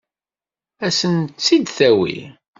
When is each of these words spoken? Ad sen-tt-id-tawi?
Ad 0.85 0.93
sen-tt-id-tawi? 0.99 2.17